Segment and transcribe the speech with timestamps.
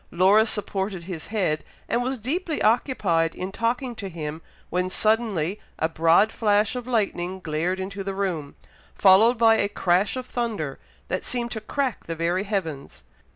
[0.09, 5.87] Laura supported his head, and was deeply occupied in talking to him, when suddenly a
[5.87, 8.55] broad flash of lightning glared into the room,
[8.95, 13.03] followed by a crash of thunder, that seemed to crack the very heavens.